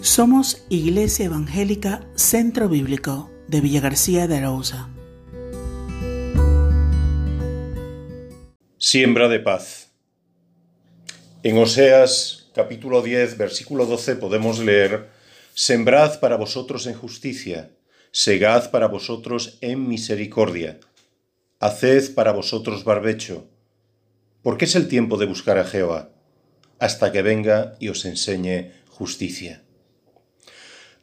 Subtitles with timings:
[0.00, 4.88] Somos Iglesia Evangélica Centro Bíblico de Villa García de Arauza.
[8.78, 9.90] Siembra de paz.
[11.42, 15.08] En Oseas capítulo 10, versículo 12 podemos leer,
[15.54, 17.72] Sembrad para vosotros en justicia,
[18.12, 20.78] segad para vosotros en misericordia,
[21.58, 23.48] haced para vosotros barbecho,
[24.42, 26.10] porque es el tiempo de buscar a Jehová,
[26.78, 29.64] hasta que venga y os enseñe justicia.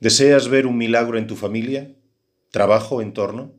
[0.05, 1.95] ¿Deseas ver un milagro en tu familia?
[2.51, 3.55] ¿Trabajo, entorno?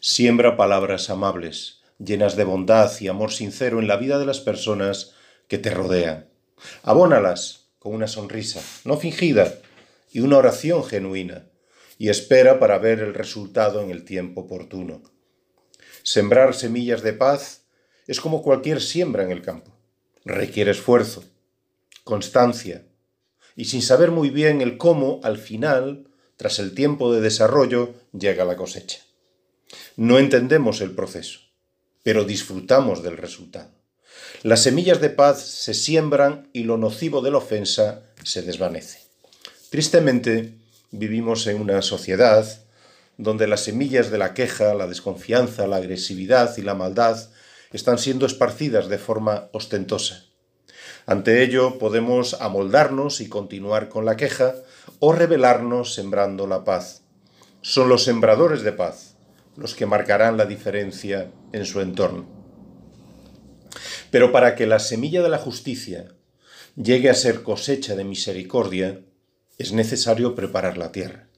[0.00, 5.14] Siembra palabras amables, llenas de bondad y amor sincero en la vida de las personas
[5.46, 6.26] que te rodean.
[6.82, 9.54] Abónalas con una sonrisa, no fingida,
[10.10, 11.46] y una oración genuina,
[11.96, 15.00] y espera para ver el resultado en el tiempo oportuno.
[16.02, 17.66] Sembrar semillas de paz
[18.08, 19.70] es como cualquier siembra en el campo.
[20.24, 21.22] Requiere esfuerzo,
[22.02, 22.82] constancia,
[23.56, 26.06] y sin saber muy bien el cómo, al final,
[26.36, 29.00] tras el tiempo de desarrollo, llega la cosecha.
[29.96, 31.40] No entendemos el proceso,
[32.02, 33.70] pero disfrutamos del resultado.
[34.42, 39.00] Las semillas de paz se siembran y lo nocivo de la ofensa se desvanece.
[39.70, 40.54] Tristemente,
[40.90, 42.46] vivimos en una sociedad
[43.18, 47.30] donde las semillas de la queja, la desconfianza, la agresividad y la maldad
[47.72, 50.25] están siendo esparcidas de forma ostentosa.
[51.06, 54.56] Ante ello podemos amoldarnos y continuar con la queja
[54.98, 57.02] o rebelarnos sembrando la paz.
[57.60, 59.16] Son los sembradores de paz
[59.56, 62.26] los que marcarán la diferencia en su entorno.
[64.10, 66.08] Pero para que la semilla de la justicia
[66.76, 69.00] llegue a ser cosecha de misericordia,
[69.58, 71.28] es necesario preparar la tierra.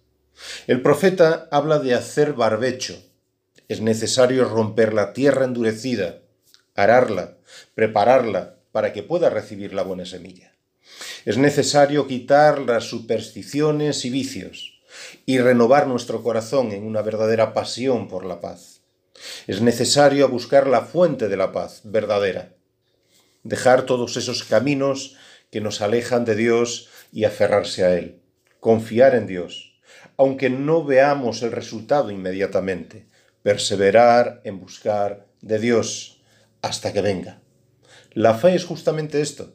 [0.67, 3.01] El profeta habla de hacer barbecho.
[3.69, 6.21] Es necesario romper la tierra endurecida,
[6.75, 7.37] ararla,
[7.75, 10.53] prepararla, para que pueda recibir la buena semilla.
[11.25, 14.81] Es necesario quitar las supersticiones y vicios
[15.27, 18.83] y renovar nuestro corazón en una verdadera pasión por la paz.
[19.49, 22.55] Es necesario buscar la fuente de la paz verdadera,
[23.43, 25.17] dejar todos esos caminos
[25.51, 28.23] que nos alejan de Dios y aferrarse a Él,
[28.61, 29.81] confiar en Dios,
[30.17, 33.09] aunque no veamos el resultado inmediatamente,
[33.43, 36.23] perseverar en buscar de Dios
[36.63, 37.41] hasta que venga.
[38.19, 39.55] La fe es justamente esto,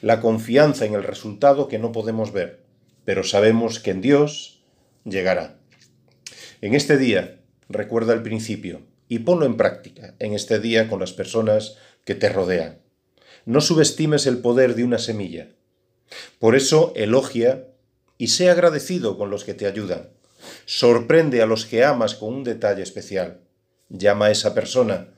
[0.00, 2.62] la confianza en el resultado que no podemos ver,
[3.04, 4.62] pero sabemos que en Dios
[5.02, 5.58] llegará.
[6.60, 11.12] En este día, recuerda el principio y ponlo en práctica en este día con las
[11.12, 12.78] personas que te rodean.
[13.44, 15.48] No subestimes el poder de una semilla.
[16.38, 17.66] Por eso elogia
[18.18, 20.10] y sé agradecido con los que te ayudan.
[20.64, 23.40] Sorprende a los que amas con un detalle especial.
[23.88, 25.08] Llama a esa persona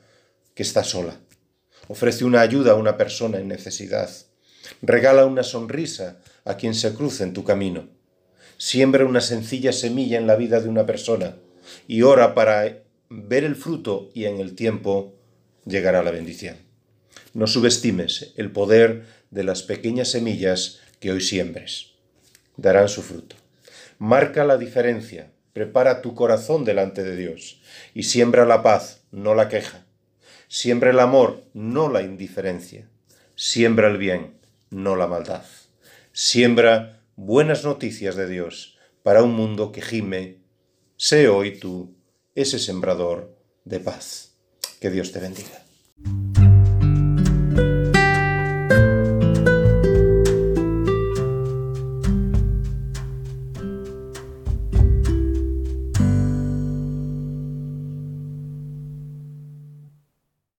[0.55, 1.19] que está sola.
[1.91, 4.11] Ofrece una ayuda a una persona en necesidad.
[4.83, 7.89] Regala una sonrisa a quien se cruce en tu camino.
[8.57, 11.37] Siembra una sencilla semilla en la vida de una persona
[11.87, 15.15] y ora para ver el fruto y en el tiempo
[15.65, 16.57] llegará la bendición.
[17.33, 21.93] No subestimes el poder de las pequeñas semillas que hoy siembres.
[22.55, 23.35] Darán su fruto.
[23.97, 27.63] Marca la diferencia, prepara tu corazón delante de Dios
[27.95, 29.88] y siembra la paz, no la queja
[30.51, 32.89] Siembra el amor, no la indiferencia.
[33.35, 34.39] Siembra el bien,
[34.71, 35.45] no la maldad.
[36.11, 40.39] Siembra buenas noticias de Dios para un mundo que gime.
[40.97, 41.95] Sé hoy tú
[42.33, 44.39] ese sembrador de paz.
[44.81, 46.38] Que Dios te bendiga.